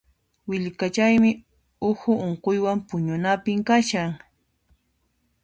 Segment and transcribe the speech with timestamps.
[0.49, 1.31] Willkachaymi
[1.89, 4.09] uhu unquywan puñunapim kashan.